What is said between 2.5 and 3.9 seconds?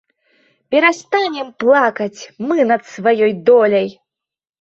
над сваёй доляй!